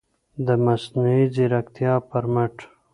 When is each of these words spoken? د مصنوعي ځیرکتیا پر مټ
د 0.45 0.47
مصنوعي 0.65 1.25
ځیرکتیا 1.35 1.93
پر 2.09 2.23
مټ 2.33 2.55